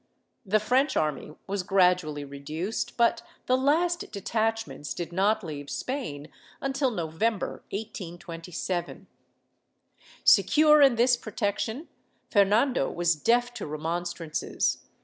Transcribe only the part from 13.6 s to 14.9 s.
remonstrances.